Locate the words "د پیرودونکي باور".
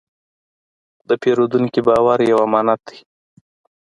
1.07-2.19